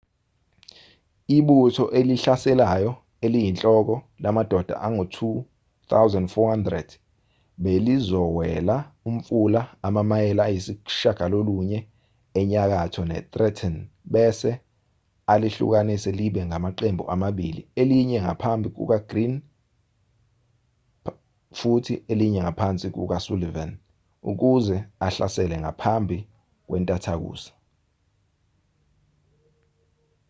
ibutho 1.37 1.85
elihlaselayo 1.99 2.91
eliyinhloko 3.25 3.95
lamadoda 4.23 4.75
angu-2,400 4.85 6.73
belizowela 7.63 8.75
umfula 9.09 9.61
amamayela 9.87 10.41
ayisishiyagalolunye 10.49 11.79
enyakatho 12.39 13.01
netrenton 13.11 13.75
bese 14.13 14.51
alihlukanise 15.33 16.09
libe 16.19 16.41
amaqembu 16.57 17.03
amabili 17.13 17.61
elinye 17.81 18.17
ngaphansi 18.25 18.67
kukagreene 18.75 19.37
futhi 21.59 21.93
elinye 22.11 22.39
ngaphansi 22.45 22.87
kukasullivan 22.95 23.71
ukuze 24.29 24.77
ahlasele 25.05 25.55
ngaphambi 25.63 26.17
kwentathakusa 26.67 27.51